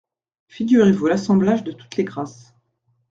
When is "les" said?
1.95-2.03